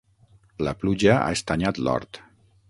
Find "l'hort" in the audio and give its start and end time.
1.89-2.21